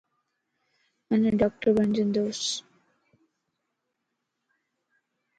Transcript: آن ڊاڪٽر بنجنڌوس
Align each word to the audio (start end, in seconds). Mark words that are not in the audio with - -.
آن 1.11 1.21
ڊاڪٽر 1.39 1.69
بنجنڌوس 1.75 2.41